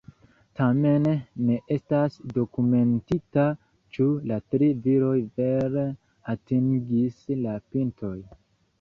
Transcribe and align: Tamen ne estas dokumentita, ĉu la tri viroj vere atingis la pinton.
Tamen 0.59 1.03
ne 1.49 1.57
estas 1.75 2.15
dokumentita, 2.39 3.45
ĉu 3.99 4.09
la 4.33 4.41
tri 4.55 4.73
viroj 4.89 5.15
vere 5.43 5.87
atingis 6.37 7.25
la 7.47 7.59
pinton. 7.71 8.23